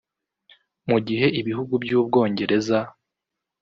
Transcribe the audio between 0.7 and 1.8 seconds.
Mu gihe ibihugu